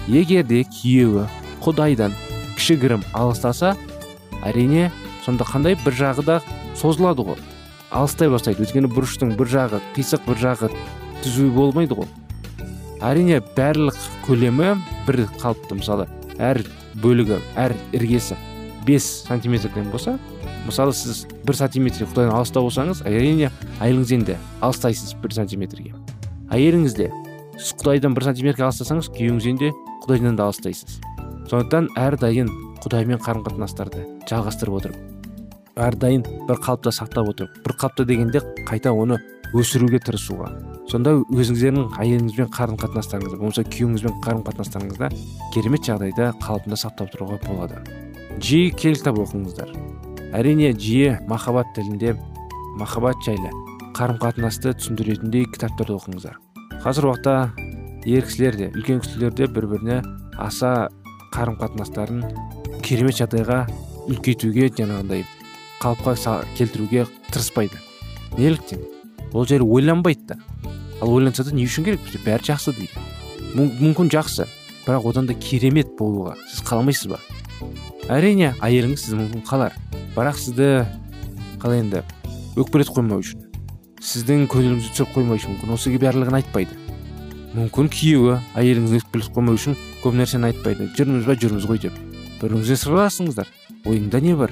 Егер 0.08 0.46
де 0.46 0.62
күйеуі 0.70 1.26
құдайдан 1.66 2.14
кішігірім 2.60 3.04
алыстаса 3.18 3.74
әрине 4.46 4.92
сонда 5.26 5.48
қандай 5.50 5.78
бір 5.82 5.98
жағы 5.98 6.26
да 6.28 6.40
созылады 6.78 7.26
ғой. 7.26 7.42
Алыстай 7.90 8.30
бастайды. 8.30 8.66
Өйткені 8.66 8.92
бұрыштың 8.92 9.34
бір 9.40 9.50
жағы 9.50 9.82
қисық 9.96 10.28
бір 10.30 10.42
жағы 10.44 10.72
түзу 11.24 11.50
болмайды 11.56 11.98
ғой. 11.98 12.10
Әрине 13.02 13.42
барлық 13.58 13.98
көлемі 14.28 14.76
бір 15.08 15.26
қалыпты 15.42 15.80
мысалы. 15.82 16.08
Әр 16.38 16.62
бөлігі 17.02 17.40
әр 17.58 17.74
іргесі 17.96 18.38
5 18.86 19.02
сантиметрден 19.02 19.90
болса 19.92 20.20
мысалы 20.68 20.94
сіз 20.94 21.26
бір 21.46 21.58
сантиметр 21.58 22.06
құдайдан 22.06 22.36
алыста 22.36 22.62
болсаңыз 22.62 23.06
әрине 23.08 23.52
әйеліңіз 23.80 24.18
енді 24.20 24.38
алыстайсыз 24.62 25.16
бір 25.22 25.40
сантиметрге. 25.42 25.96
Әйеліңіз 26.54 26.98
де 27.00 27.10
сіз 27.56 27.74
құдайдан 27.82 28.16
бір 28.18 28.30
сантиметрге 28.30 28.68
алыстасаңыз 28.68 29.10
күйеуіңізден 29.16 29.60
де 29.64 29.74
құдайдан 30.06 30.38
да 30.38 30.50
алыстайсыз. 30.50 31.00
Сондықтан 31.50 31.92
әрдайым 31.98 32.52
құдаймен 32.84 33.22
қарым 33.24 33.46
қатынастарды 33.48 34.06
жалғастырып 34.30 34.80
отырып 34.82 35.16
әрдайым 35.76 36.24
бір 36.48 36.60
қалыпта 36.64 36.94
сақтап 36.96 37.30
отырып 37.34 37.56
бір 37.66 37.74
қалыпта 37.76 38.06
дегенде 38.08 38.42
қайта 38.68 38.94
оны 38.96 39.18
өсіруге 39.56 40.00
тырысуға. 40.04 40.48
Сонда 40.88 41.18
өзіңіздердің 41.34 41.98
әйеліңізбен 42.00 42.50
қарым 42.56 42.80
қатынастарыңызда 42.80 43.40
болмаса 43.42 43.66
күйеуіңізбен 43.68 44.16
қарым 44.24 44.44
қатынастарыңызда 44.48 45.10
керемет 45.54 45.88
жағдайда 45.88 46.32
қалпында 46.44 46.80
сақтап 46.80 47.12
тұруға 47.14 47.40
болады. 47.48 47.84
Жиі 48.40 48.72
кел 48.72 48.96
кітап 48.96 49.20
оқыңыздар. 49.26 49.72
Әрине 50.36 50.72
жиі 50.74 51.18
махаббат 51.28 51.72
тілінде 51.76 52.16
махаббат 52.80 53.20
жайлы 53.26 53.52
қарым 53.96 54.18
қатынасты 54.20 54.74
түсіндіретіндей 54.76 55.46
кітаптарды 55.48 55.96
оқыңыздар. 55.96 56.36
Қазір 56.84 57.06
уақытта 57.14 57.36
ер 58.04 58.26
кісілер 58.28 58.58
де 58.60 58.66
үлкен 58.76 59.00
кісілер 59.00 59.32
де 59.32 59.48
бір 59.48 59.70
біріне 59.72 60.02
аса 60.36 60.90
қарым 61.32 61.56
қатынастарын 61.62 62.26
керемет 62.84 63.16
жағдайға 63.22 63.62
үлкейтуге 64.12 64.68
жаңағындай 64.76 65.24
қалыпқа 65.80 66.36
келтіруге 66.58 67.06
тырыспайды. 67.32 67.80
Неліктен? 68.36 68.84
Ол 69.32 69.48
жайлы 69.48 69.64
ойланбайды 69.64 70.28
да. 70.28 70.38
Ал 71.00 71.16
ойланса 71.16 71.46
да 71.48 71.56
не 71.56 71.64
үшін 71.64 71.88
керек? 71.88 72.04
Бізге 72.04 72.20
бәрі 72.26 72.52
жақсы 72.52 72.76
дейді. 72.76 73.00
Мүмкін 73.56 74.12
жақсы 74.12 74.50
бірақ 74.84 75.08
одан 75.08 75.32
да 75.32 75.40
керемет 75.40 75.96
болуға 75.96 76.36
сіз 76.52 76.68
қаламайсыз 76.68 77.14
ба? 77.16 77.22
Әрине 78.12 78.52
әйеліңіз 78.60 79.08
сізді 79.08 79.24
мүмкін 79.24 79.48
қалар. 79.48 79.80
Бірақ 80.20 80.44
сізді 80.44 80.70
қалай 81.64 81.86
енді 81.86 82.04
өкпелетіп 82.60 83.00
қоймау 83.00 83.24
үшін. 83.24 83.45
Сіздің 84.06 84.46
көңіліңізді 84.52 84.92
түсіріп 84.94 85.14
қоймау 85.16 85.40
үшін 85.40 85.56
мүмкін 85.56 85.74
осы 85.74 85.94
барлығын 85.98 86.38
айтпайды. 86.38 86.76
Мүмкін 87.56 87.88
күйеуі 87.90 88.36
әйеліңізді 88.60 89.00
өкпелетіп 89.02 89.38
қоймау 89.38 89.58
үшін 89.58 89.78
көп 90.04 90.18
нәрсені 90.20 90.50
айтпайды. 90.52 90.90
Жүрміз 90.98 91.26
ба? 91.26 91.36
Жүрміз 91.40 91.66
ғой 91.70 91.80
деп. 91.86 91.96
Бір 92.42 92.52
біріңізбен 92.52 92.82
сырласыңыздар. 92.82 93.50
Ойыңда 93.88 94.22
не 94.22 94.36
бар? 94.36 94.52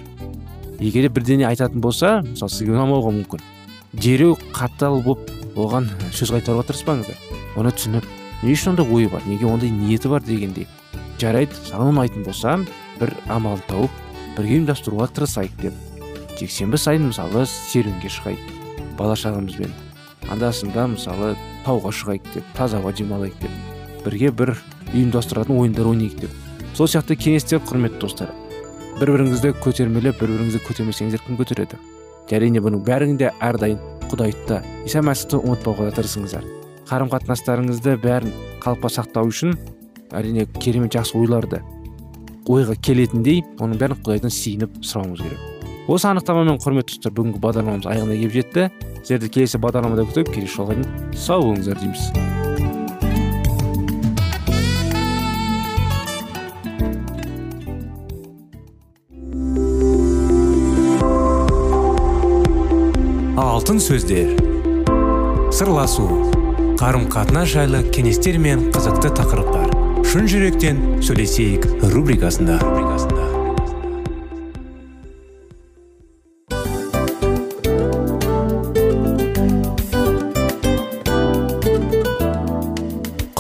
Егер 0.79 1.09
бірдеңе 1.13 1.45
айтатын 1.49 1.83
болса 1.83 2.21
мысалы 2.23 2.53
сізге 2.55 2.73
ұнамауға 2.73 3.11
мүмкін. 3.19 3.43
Дереу 3.93 4.37
қатал 4.55 5.03
болып 5.03 5.29
оған 5.59 5.91
сөз 6.15 6.33
қайтаруға 6.33 6.65
тырыспаңыздар. 6.71 7.19
Оны 7.59 7.75
түсініп 7.75 8.07
не 8.41 8.55
үшін 8.55 8.73
ондай 8.73 8.89
ойы 8.89 9.11
бар 9.11 9.27
неге 9.27 9.45
ондай 9.51 9.69
ниеті 9.69 10.09
бар 10.15 10.23
дегендей. 10.25 10.67
Жарайды 11.21 11.59
саған 11.67 11.93
ұнайтын 11.93 12.25
болса 12.25 12.57
бір 12.99 13.13
амал 13.27 13.61
тауып 13.69 14.01
бірге 14.37 14.57
ұйымдастыруға 14.57 15.11
тырысайық 15.13 15.61
деп. 15.61 15.79
Жексенбі 16.39 16.79
сайын 16.81 17.11
мысалы 17.11 17.45
серуенге 17.45 18.09
шығайық. 18.09 18.62
Бала 18.97 19.15
шағамызбен 19.19 19.71
анда 20.31 20.53
мысалы 20.87 21.35
тауға 21.65 21.91
шығайық 21.91 22.33
деп 22.33 22.55
таза 22.57 22.79
ауа 22.79 22.93
демалайық 22.93 23.41
деп 23.41 24.03
бірге 24.05 24.31
бір 24.31 24.53
ұйымдастыратын 24.93 25.57
ойындар 25.57 25.87
ойнайық 25.89 26.19
деп. 26.21 26.33
Сол 26.77 26.87
сияқты 26.87 27.15
кеңестер 27.17 27.61
құрметті 27.65 27.99
достар. 28.01 28.31
Бір 28.99 29.13
біріңізді 29.15 29.53
көтермелеп 29.63 30.19
бір 30.19 30.33
біріңізді 30.35 30.61
көтермесеңіздер 30.67 31.23
кім 31.25 31.37
көтереді? 31.39 31.79
Әрине 32.33 32.61
бұның 32.65 32.83
бәрінде 32.87 33.29
әрдайым 33.43 33.79
құдайды 34.09 34.59
иса 34.87 35.03
мәсіхті 35.05 35.39
ұмытпауға 35.41 35.91
тырысыңыздар. 35.99 36.45
Қарым 36.89 37.11
қатынастарыңызды 37.13 37.95
бәрін 38.01 38.33
қалыпқа 38.63 38.89
сақтау 38.97 39.29
үшін 39.29 39.53
әрине 40.17 40.47
керемет 40.59 40.97
жақсы 40.97 41.17
ойларды 41.19 41.61
ойға 42.49 42.75
келетіндей 42.81 43.43
оның 43.61 43.79
бәрін 43.79 44.01
құдайдан 44.01 44.33
сиынып 44.33 44.81
сұрауымыз 44.81 45.21
керек. 45.23 45.52
Осы 45.87 46.07
анықтамамен 46.07 46.59
құрметті 46.63 46.95
достар 46.95 47.13
бүгінгі 47.17 47.41
бағдарламамыз 47.43 47.87
аяғына 47.91 48.15
келіп 48.15 48.33
жетті. 48.37 48.69
Сіздерді 49.03 49.29
келесі 49.35 49.59
бағдарламада 49.59 50.05
күтіп 50.07 50.31
келесі 50.31 50.55
жолға 50.55 50.77
дейін 50.77 51.17
сау 51.17 51.43
болыңыздар 51.43 51.77
дейміз. 51.81 52.03
Алтын 63.43 63.79
сөздер. 63.83 64.33
Сырласу. 65.51 66.07
Қарым 66.79 67.09
қатынас 67.11 67.51
жайлы 67.53 67.83
кеңестер 67.91 68.39
мен 68.39 68.69
қызықты 68.71 69.11
тақырыптар. 69.19 69.69
Шын 70.07 70.27
жүректен 70.31 70.81
сөйлесейік 71.03 71.67
рубрикасында. 71.93 72.59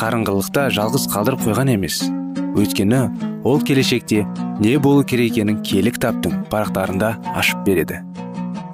қарыңғылықта 0.00 0.70
жалғыз 0.72 1.04
қалдырып 1.12 1.42
қойған 1.44 1.74
емес. 1.74 2.00
Өйткені 2.56 3.00
ол 3.44 3.60
келешекте 3.60 4.22
не 4.60 4.78
болу 4.80 5.04
керек 5.04 5.34
екенін 5.36 5.60
кітаптың 5.62 6.46
парақтарында 6.48 7.10
ашып 7.36 7.60
береді. 7.66 8.00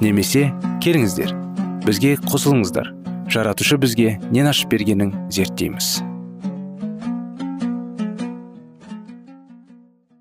Немесе 0.00 0.52
келіңіздер 0.84 1.34
бізге 1.86 2.14
қосылыңыздар. 2.30 2.92
Жаратушы 3.30 3.76
бізге 3.82 4.20
нен 4.30 4.46
ашып 4.46 4.70
бергенін 4.70 5.10
зерттейміз. 5.34 5.98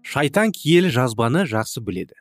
Шайтан 0.01 0.53
киелі 0.55 0.89
жазбаны 0.89 1.45
жақсы 1.45 1.85
біледі. 1.85 2.17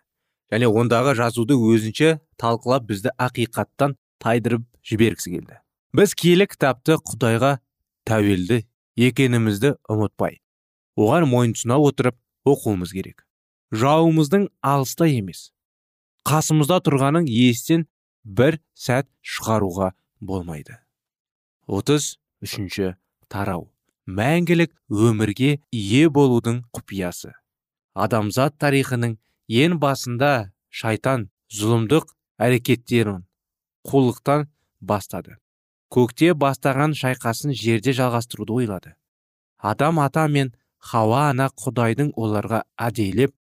Және 0.53 0.69
ондағы 0.69 1.17
жазуды 1.17 1.57
өзінше 1.57 2.19
талқылап 2.37 2.85
бізді 2.89 3.15
ақиқаттан 3.17 3.97
тайдырып 4.21 4.65
жібергісі 4.85 5.37
келді. 5.39 5.59
Біз 5.97 6.15
киелі 6.19 6.49
кітапты 6.51 6.99
құдайға 7.01 7.59
тәуелді 8.09 8.65
екенімізді 8.97 9.75
ұмытпай. 9.91 10.41
Оған 10.97 11.27
мойынсұна 11.31 11.81
отырып 11.83 12.19
оқуымыз 12.47 12.95
керек. 12.95 13.27
Жауымыздың 13.75 14.49
алыста 14.63 15.09
емес 15.11 15.51
қасымызда 16.25 16.81
тұрғаның 16.87 17.29
естен 17.29 17.85
бір 18.25 18.59
сәт 18.75 19.09
шығаруға 19.21 19.93
болмайды. 20.21 20.79
Отыз 21.69 22.17
үшінші 22.45 22.95
тарау. 23.29 23.69
Мәңгілік 24.05 24.73
өмірге 24.89 25.61
ие 25.73 26.09
болудың 26.13 26.63
құпиясы. 26.77 27.33
Адамзат 27.95 28.57
тарихының 28.61 29.17
ең 29.49 29.79
басында 29.81 30.53
шайтан 30.69 31.29
зұлымдық 31.53 32.11
әрекеттерін 32.41 33.25
қулықтан 33.89 34.49
бастады. 34.81 35.39
Көкте 35.95 36.33
бастаған 36.35 36.95
шайқасын 36.99 37.55
жерде 37.55 37.95
жалғастыруды 37.95 38.53
ойлады. 38.53 38.95
Адам 39.59 40.01
ата 40.03 40.27
мен 40.29 40.53
хауа 40.91 41.29
ана 41.31 41.49
құдайдың 41.63 42.13
оларға 42.19 42.65
әдейілеп 42.89 43.35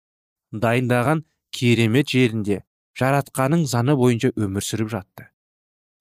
дайындаған 0.53 1.25
керемет 1.55 2.11
жерінде 2.11 2.63
жаратқаның 2.99 3.65
заңы 3.71 3.97
бойынша 3.97 4.33
өмір 4.37 4.67
сүріп 4.67 4.91
жатты. 4.97 5.29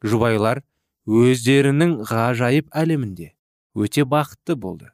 Жұбайлар 0.03 0.63
өздерінің 1.05 1.99
ғажайып 2.09 2.69
әлемінде 2.73 3.33
өте 3.75 4.05
бақытты 4.05 4.55
болды. 4.55 4.91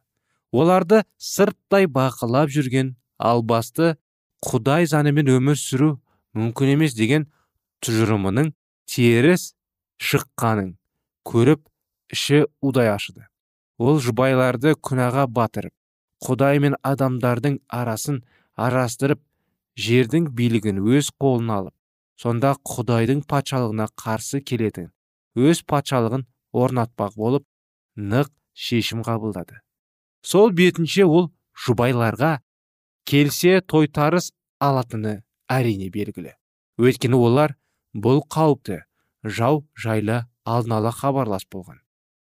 Оларды 0.52 1.04
сырттай 1.18 1.88
бақылап 1.88 2.52
жүрген 2.52 2.96
албасты 3.18 3.96
құдай 4.46 4.88
заңымен 4.92 5.32
өмір 5.38 5.60
сүру 5.60 5.96
мүмкін 6.36 6.76
емес 6.76 6.96
деген 6.96 7.30
тұжырымының 7.84 8.52
теріс 8.92 9.54
шыққанын 10.00 10.76
көріп 11.26 11.62
іші 12.14 12.46
удай 12.62 12.92
ашыды. 12.94 13.26
Ол 13.78 14.00
жұбайларды 14.00 14.76
күнәға 14.80 15.26
батырып 15.28 15.74
құдай 16.26 16.62
мен 16.64 16.78
адамдардың 16.84 17.60
арасын 17.68 18.22
арастырып 18.56 19.22
жердің 19.76 20.30
билігін 20.38 20.80
өз 20.80 21.12
қолына 21.20 21.60
алып 21.60 21.76
сонда 22.22 22.54
құдайдың 22.64 23.26
патшалығына 23.32 23.90
қарсы 24.00 24.40
келетін 24.40 24.92
өз 25.36 25.62
патшалығын 25.68 26.24
орнатпақ 26.56 27.18
болып 27.20 27.46
нық 27.96 28.32
шешім 28.56 29.04
қабылдады. 29.04 29.60
Сол 30.24 30.52
бетінше 30.56 31.04
ол 31.06 31.30
жұбайларға 31.66 32.40
келсе 33.06 33.60
тойтарыс 33.62 34.32
алатыны 34.60 35.22
әрине 35.52 35.92
белгілі. 35.92 36.32
Өйткені 36.80 37.20
олар 37.20 37.56
бұл 37.94 38.24
қауіпті 38.32 38.82
жау 39.24 39.66
жайлы 39.76 40.24
алдын 40.46 40.78
ала 40.80 40.92
хабарлас 40.94 41.46
болған. 41.52 41.82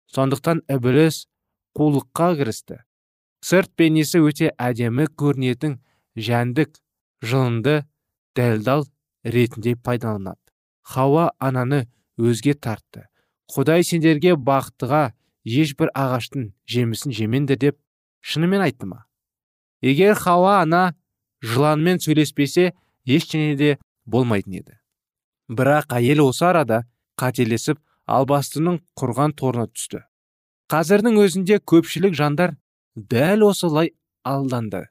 Сондықтан 0.09 0.65
ібіліс 0.73 1.27
қулыққа 1.77 2.35
кірісті. 2.41 2.83
Сырт 3.45 3.71
бейнесі 3.79 4.25
өте 4.25 4.51
әдемі 4.59 5.07
көрінетін 5.15 5.79
жәндік 6.17 6.81
жылынды 7.23 7.85
дәлдал 8.35 8.89
ретінде 9.25 9.77
пайдаланады 9.77 10.41
хауа 10.89 11.33
ананы 11.39 11.87
өзге 12.19 12.55
тартты. 12.55 13.07
Құдай 13.53 13.85
сендерге 13.85 14.35
бақыттыға 14.37 15.13
ешбір 15.49 15.93
ағаштың 15.97 16.53
жемісін 16.69 17.15
жемеңдер 17.17 17.61
деп 17.61 17.79
шынымен 18.21 18.65
айтты 18.65 18.89
ма? 18.89 19.05
Егер 19.85 20.17
хауа 20.19 20.59
ана 20.63 20.95
жыланмен 21.45 22.01
сөйлеспесе 22.01 22.73
ештеңе 23.05 23.57
де 23.57 23.77
болмайтын 24.05 24.61
еді. 24.61 24.79
Бірақ 25.49 25.95
әйел 25.97 26.25
осы 26.27 26.49
арада 26.49 26.83
қателесіп 27.21 27.81
албастының 28.09 28.81
құрған 28.99 29.35
торына 29.39 29.69
түсті. 29.69 30.03
Қазірдің 30.73 31.19
өзінде 31.23 31.59
көпшілік 31.65 32.17
жандар 32.17 32.57
дәл 32.97 33.45
осылай 33.49 33.93
алданды. 34.25 34.87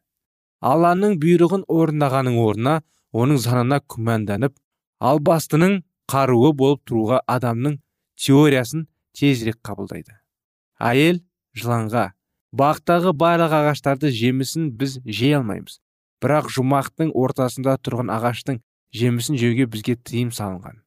Алланың 0.62 1.18
бұйрығын 1.22 1.66
орындағаның 1.70 2.38
орнына 2.42 2.76
оның 3.14 3.42
заңына 3.42 3.82
күмәнданып 3.94 4.56
албастының 5.00 5.82
қаруы 6.10 6.54
болып 6.58 6.82
тұруға 6.90 7.22
адамның 7.30 7.78
теориясын 8.18 8.88
тезірек 9.18 9.60
қабылдайды. 9.66 10.16
Әйел 10.80 11.22
жыланға 11.58 12.12
бақтағы 12.58 13.14
барлық 13.14 13.54
ағаштарды 13.60 14.10
жемісін 14.14 14.72
біз 14.78 14.98
жей 15.06 15.38
алмаймыз. 15.38 15.80
Бірақ 16.24 16.50
жұмақтың 16.54 17.12
ортасында 17.14 17.78
тұрған 17.86 18.10
ағаштың 18.14 18.62
жемісін 18.98 19.38
жеуге 19.38 19.68
бізге 19.70 19.98
тыйым 20.02 20.32
салынған. 20.34 20.82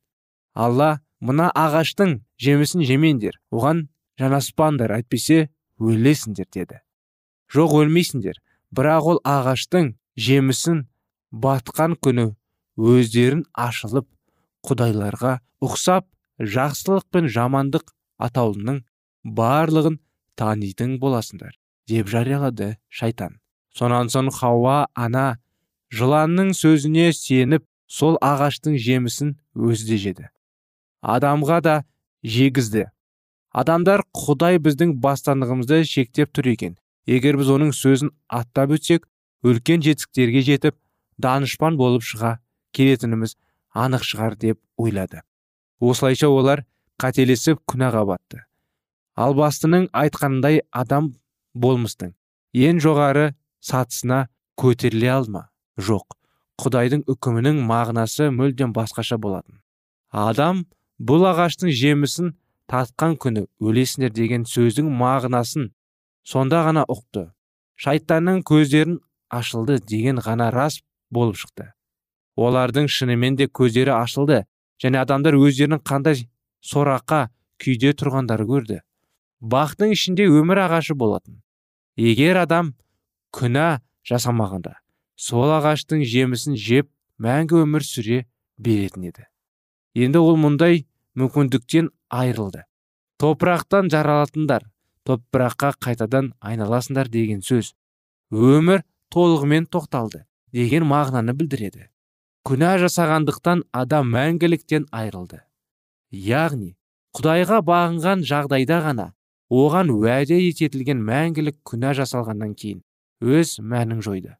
Алла 0.54 1.00
мына 1.20 1.50
ағаштың 1.56 2.20
жемісін 2.40 2.84
жемеңдер 2.88 3.38
оған 3.52 3.86
жанаспаңдар 4.20 4.94
әйтпесе 4.96 5.48
өлесіңдер 5.80 6.48
деді. 6.52 6.80
Жоқ 7.52 7.76
өлмейсіңдер 7.80 8.40
бірақ 8.76 9.08
ол 9.12 9.20
ағаштың 9.26 9.94
жемісін 10.16 10.84
батқан 11.32 11.96
күні 12.04 12.30
өздерін 12.76 13.44
ашылып 13.54 14.08
құдайларға 14.66 15.38
ұқсап 15.64 16.06
жақсылық 16.40 17.06
пен 17.12 17.28
жамандық 17.28 17.92
атаулының 18.20 18.82
барлығын 19.24 19.98
танитын 20.40 20.96
боласыңдар 21.02 21.56
деп 21.88 22.08
жариялады 22.08 22.76
шайтан. 22.88 23.40
Сонан 23.76 24.08
соң 24.12 24.30
хауа 24.34 24.86
ана 24.94 25.40
жыланның 25.92 26.52
сөзіне 26.56 27.10
сеніп 27.16 27.66
сол 27.90 28.16
ағаштың 28.22 28.78
жемісін 28.78 29.34
өзі 29.54 29.88
де 29.90 29.98
жеді. 29.98 30.28
Адамға 31.02 31.60
да 31.64 31.76
жегізді. 32.22 32.86
Адамдар 33.50 34.04
құдай 34.14 34.60
біздің 34.62 34.94
бастандығымызды 35.02 35.82
шектеп 35.88 36.30
тұр 36.36 36.52
екен. 36.52 36.76
Егер 37.06 37.38
біз 37.40 37.50
оның 37.50 37.72
сөзін 37.74 38.12
аттап 38.28 38.76
өтсек 38.76 39.08
үлкен 39.42 39.82
жетістіктерге 39.82 40.44
жетіп 40.46 40.76
данышпан 41.18 41.78
болып 41.80 42.04
шыға 42.06 42.36
келетініміз 42.76 43.36
анық 43.74 44.04
шығар 44.06 44.36
деп 44.38 44.60
ойлады. 44.78 45.24
Осылайша 45.80 46.28
олар 46.28 46.64
қателесіп 47.00 47.62
күнәға 47.66 48.04
батты. 48.06 48.44
Албастының 49.16 49.88
айтқанындай 49.96 50.60
адам 50.70 51.14
болмыстың. 51.54 52.14
Ең 52.54 52.80
жоғары 52.82 53.32
сатысына 53.64 54.28
көтеріле 54.60 55.10
алма 55.14 55.48
жоқ. 55.80 56.16
Құдайдың 56.60 57.06
үкімінің 57.08 57.62
мағынасы 57.64 58.28
мүлдем 58.34 58.74
басқаша 58.76 59.16
болатын. 59.18 59.60
Адам 60.10 60.66
бұл 61.00 61.24
ағаштың 61.30 61.72
жемісін 61.72 62.34
татқан 62.70 63.16
күні 63.20 63.46
өлесіңдер 63.64 64.12
деген 64.14 64.44
сөздің 64.48 64.90
мағынасын 65.00 65.70
сонда 66.22 66.62
ғана 66.66 66.84
ұқты. 66.84 67.30
Шайтанның 67.80 68.42
көздерін 68.44 68.98
ашылды 69.32 69.78
деген 69.80 70.20
ғана 70.20 70.50
рас 70.52 70.80
болып 71.10 71.40
шықты. 71.40 71.72
Олардың 72.36 72.88
шынымен 72.92 73.38
де 73.40 73.48
көздері 73.48 73.94
ашылды 73.96 74.44
және 74.82 75.00
адамдар 75.00 75.38
өздерінің 75.40 75.80
қандай 75.80 76.26
сораққа 76.60 77.30
күйде 77.60 77.94
тұрғандары 77.96 78.46
көрді. 78.48 78.80
Бақтың 79.40 79.96
ішінде 79.96 80.28
өмір 80.28 80.66
ағашы 80.66 80.94
болатын. 80.94 81.40
Егер 81.96 82.42
адам 82.44 82.74
күнә 83.32 83.80
жасамағанда 84.04 84.76
сол 85.16 85.50
ағаштың 85.56 86.04
жемісін 86.04 86.56
жеп 86.56 86.88
мәңгі 87.20 87.64
өмір 87.64 87.84
сүре 87.84 88.24
беретін 88.60 89.08
еді. 89.10 89.26
Енді 89.94 90.20
ол 90.22 90.38
мұндай 90.40 90.84
мүмкіндіктен 91.20 91.90
айырылды. 92.08 92.64
Топырақтан 93.20 93.90
жаралатындар 93.92 94.64
топыраққа 95.06 95.74
қайтадан 95.84 96.32
айналасыңдар 96.40 97.10
деген 97.12 97.42
сөз. 97.44 97.74
Өмір 98.32 98.84
толығымен 99.12 99.66
тоқталды 99.68 100.24
деген 100.54 100.86
мағынаны 100.88 101.34
білдіреді. 101.36 101.88
Күнә 102.46 102.76
жасағандықтан 102.82 103.64
адам 103.76 104.12
мәңгіліктен 104.14 104.86
айырылды. 104.96 105.42
Яғни 106.10 106.74
құдайға 107.16 107.60
бағынған 107.66 108.24
жағдайда 108.26 108.80
ғана 108.86 109.10
оған 109.50 109.90
уәде 109.92 110.38
ететілген 110.46 111.02
мәңгілік 111.04 111.60
күнә 111.66 111.92
жасалғаннан 111.98 112.54
кейін 112.54 112.82
өз 113.20 113.58
мәнін 113.60 114.00
жойды. 114.02 114.36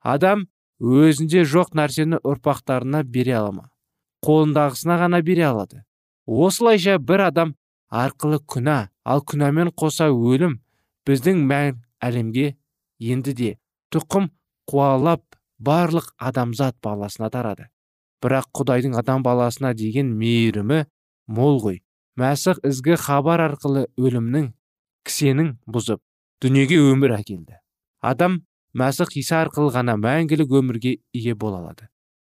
Адам 0.00 0.46
өзінде 0.80 1.44
жоқ 1.44 1.74
нәрсені 1.76 2.20
ұрпақтарына 2.24 3.02
бере 3.04 3.36
ала 3.40 3.52
ма? 3.56 3.70
Қолындағысына 4.24 4.98
ғана 5.00 5.22
бере 5.24 5.46
алады. 5.48 5.84
Осылайша 6.30 6.98
бір 6.98 7.26
адам 7.26 7.54
арқылы 7.90 8.38
күнә 8.46 8.78
ал 9.04 9.22
күнәмен 9.26 9.72
қоса 9.74 10.08
өлім 10.14 10.60
біздің 11.08 11.42
мән 11.50 11.80
әлемге 12.06 12.54
енді 13.02 13.34
де 13.34 13.50
тұқым 13.90 14.30
қуалап 14.70 15.24
барлық 15.58 16.12
адамзат 16.18 16.76
баласына 16.82 17.30
тарады. 17.34 17.66
Бірақ 18.22 18.50
құдайдың 18.54 18.94
адам 19.00 19.24
баласына 19.24 19.72
деген 19.74 20.12
мейірімі 20.20 20.84
мол 21.26 21.58
ғой. 21.64 21.80
Мәсіх 22.20 22.60
ізгі 22.66 22.98
хабар 23.00 23.40
арқылы 23.48 23.86
өлімнің 23.98 24.52
кісенің 25.08 25.54
бұзып 25.66 26.02
дүниеге 26.42 26.78
өмір 26.92 27.16
әкелді. 27.18 27.58
Адам 28.00 28.42
мәсіх 28.76 29.16
иса 29.16 29.40
арқылы 29.42 29.72
ғана 29.74 29.96
мәңгілік 29.98 30.52
өмірге 30.60 30.98
ие 31.12 31.34
бола 31.34 31.62
алады. 31.64 31.88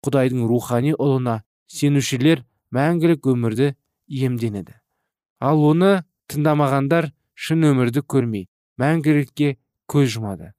Құдайдың 0.06 0.46
рухани 0.48 0.94
ұлына 0.94 1.42
сенушілер 1.72 2.44
мәңгілік 2.76 3.26
өмірді 3.32 3.74
иемденеді. 4.08 4.76
Ал 5.39 5.62
оны 5.63 6.04
тыңдамағандар 6.32 7.12
шын 7.36 7.67
өмірді 7.70 8.04
көрмей 8.04 8.48
мәңгілікке 8.82 9.58
көз 9.91 10.10
жұмады. 10.17 10.52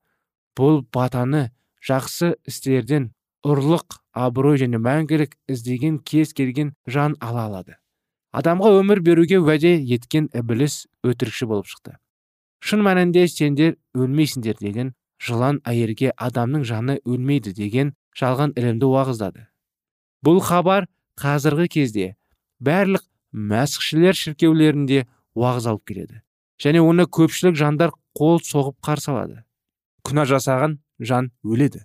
Бұл 0.59 0.83
батаны 0.95 1.49
жақсы 1.85 2.35
істерден 2.49 3.13
ұрлық 3.47 4.01
абырой 4.13 4.59
және 4.61 4.81
мәңгілік 4.83 5.37
іздеген 5.49 5.99
кез 6.03 6.33
келген 6.35 6.75
жан 6.87 7.17
ала 7.21 7.47
алады. 7.47 7.79
Адамға 8.33 8.75
өмір 8.83 9.01
беруге 9.01 9.39
уәде 9.41 9.77
еткен 9.79 10.29
ібіліс 10.37 10.87
өтірікші 11.07 11.47
болып 11.49 11.71
шықты. 11.71 11.97
Шын 12.61 12.83
мәнінде 12.85 13.25
сендер 13.31 13.77
өлмейсіңдер 13.97 14.59
деген 14.61 14.93
жылан 15.23 15.63
әйелге 15.65 16.13
адамның 16.17 16.67
жаны 16.69 16.99
өлмейді 17.07 17.55
деген 17.55 17.95
жалған 18.19 18.53
ілімді 18.59 18.91
уағыздады. 18.91 19.47
Бұл 20.23 20.43
хабар 20.43 20.89
қазіргі 21.19 21.69
кезде 21.73 22.09
барлық 22.61 23.07
мәсіхшілер 23.33 24.17
шіркеулерінде 24.17 25.05
уағыз 25.35 25.69
алып 25.71 25.85
келеді. 25.89 26.23
Және 26.59 26.81
оны 26.83 27.07
көпшілік 27.07 27.59
жандар 27.59 27.93
қол 28.17 28.41
соғып 28.43 28.79
қарсы 28.83 29.13
алады. 29.13 29.45
Күнә 30.03 30.25
жасаған 30.27 30.79
жан 30.99 31.31
өледі 31.45 31.85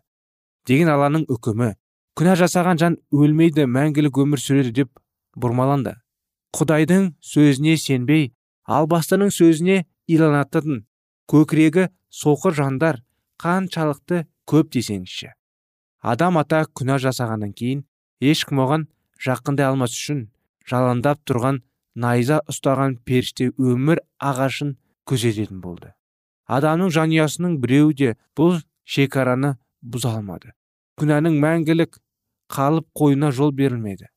деген 0.68 0.90
алланың 0.94 1.26
үкімі. 1.32 1.74
Күнә 2.18 2.36
жасаған 2.40 2.80
жан 2.80 2.98
өлмейді 3.12 3.66
мәңгілік 3.68 4.20
өмір 4.24 4.42
сүреді 4.42 4.72
деп 4.84 4.92
бұрмаланды. 5.36 5.96
Құдайдың 6.54 7.14
сөзіне 7.26 7.76
сенбей 7.82 8.32
албастының 8.70 9.34
сөзіне 9.34 9.84
иланатын 10.08 10.86
көкірегі 11.32 11.90
соқыр 12.14 12.56
жандар 12.60 13.02
қаншалықты 13.42 14.24
көп 14.50 14.70
десеңізші. 14.76 15.34
Адам 16.04 16.38
ата 16.38 16.64
күнә 16.70 17.00
жасағаннан 17.02 17.56
кейін 17.58 17.84
ешкім 18.22 18.62
оған 18.62 18.86
жақындай 19.24 19.72
алмас 19.72 19.96
үшін 19.98 20.28
жаландап 20.70 21.22
тұрған 21.28 21.62
найза 21.96 22.40
ұстаған 22.50 22.98
періште 23.06 23.52
өмір 23.58 24.02
ағашын 24.20 24.76
күзететін 25.10 25.62
болды. 25.62 25.94
Адамның 26.48 26.92
жанұясының 26.96 27.60
біреуі 27.64 27.94
де 28.00 28.16
бұл 28.38 28.60
шекараны 28.84 29.56
бұза 29.82 30.16
алмады. 30.18 30.54
Күнәнің 31.00 31.40
мәңгілік 31.44 32.00
қалып 32.54 32.88
қойына 32.98 33.32
жол 33.32 33.52
берілмеді. 33.52 34.10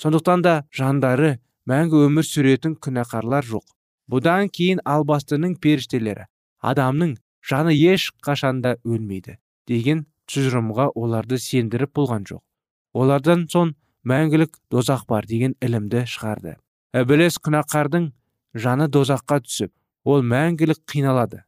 Сондықтан 0.00 0.42
да 0.42 0.54
жандары 0.74 1.38
мәңгі 1.70 2.04
өмір 2.08 2.26
сүретін 2.26 2.76
күнәқарлар 2.80 3.46
жоқ. 3.46 3.64
Бұдан 4.10 4.50
кейін 4.52 4.82
албастының 4.84 5.56
періштелері 5.60 6.26
адамның 6.60 7.14
жаны 7.44 7.72
еш 7.76 8.10
қашанда 8.24 8.76
өлмейді 8.84 9.38
деген 9.68 10.04
тұжырымға 10.30 10.90
оларды 10.94 11.38
сендіріп 11.40 11.94
болған 11.96 12.26
жоқ. 12.28 12.42
Олардан 12.92 13.46
соң 13.52 13.74
мәңгілік 14.04 14.58
дозақ 14.72 15.06
бар 15.08 15.26
деген 15.26 15.54
ілімді 15.64 16.04
шығарды. 16.10 16.56
Ібіліс 16.94 17.38
күнәқардың 17.44 18.10
жаны 18.54 18.88
дозаққа 18.92 19.40
түсіп 19.44 19.72
ол 20.04 20.22
мәңгілік 20.22 20.84
қиналады. 20.90 21.42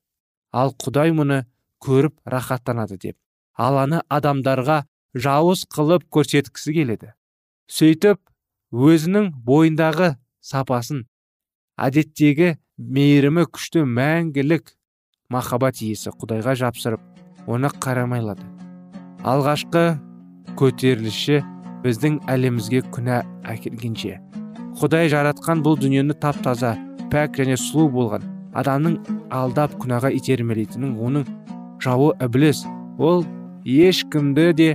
Ал 0.52 0.72
құдай 0.74 1.12
мұны 1.14 1.44
көріп 1.84 2.16
рахаттанады 2.24 2.98
деп. 2.98 3.16
Аланы 3.56 4.02
адамдарға 4.08 4.84
жауыз 5.14 5.66
қылып 5.72 6.08
көрсеткісі 6.12 6.74
келеді. 6.76 7.12
Сөйтіп 7.68 8.20
өзінің 8.72 9.32
бойындағы 9.46 10.14
сапасын 10.44 11.04
әдеттегі 11.80 12.56
мейірімі 12.76 13.46
күшті 13.52 13.84
мәңгілік 13.88 14.72
махаббат 15.32 15.80
иесі 15.82 16.12
құдайға 16.14 16.54
жапсырып 16.60 17.50
оны 17.50 17.70
қарамайлады 17.82 18.46
алғашқы 19.26 19.84
көтерілісші 20.60 21.40
біздің 21.86 22.18
әлемізге 22.32 22.82
күнә 22.92 23.22
әкелгенше. 23.46 24.18
Құдай 24.80 25.08
жаратқан 25.12 25.62
бұл 25.64 25.78
дүниені 25.80 26.16
тап 26.20 26.42
таза 26.44 26.74
пәк 27.12 27.38
және 27.38 27.56
сұлу 27.60 27.88
болған. 27.94 28.26
Адамның 28.56 28.98
алдап 29.32 29.76
күнәға 29.80 30.10
итермелейтінін 30.18 30.96
оның 30.98 31.26
жауы 31.84 32.12
ібіліс. 32.26 32.64
Ол 32.98 33.24
ешкімді 33.64 34.52
де 34.56 34.68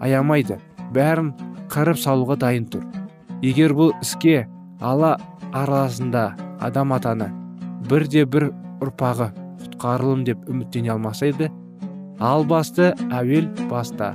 аямайды. 0.00 0.58
Бәрін 0.94 1.32
қырып 1.72 1.98
салуға 2.00 2.38
дайын 2.44 2.68
тұр. 2.70 2.86
Егер 3.42 3.74
бұл 3.76 3.92
іске 4.02 4.46
ала 4.80 5.16
арасында 5.52 6.32
адам 6.60 6.94
атаны 6.96 7.30
бірде 7.90 8.24
бір 8.26 8.50
ұрпағы 8.82 9.30
құтқарылым 9.62 10.26
деп 10.26 10.50
үміттене 10.50 10.92
алмаса 10.94 11.30
еді 11.30 11.50
ал 12.18 12.44
басты 12.44 12.92
әуел 13.10 13.50
баста. 13.70 14.14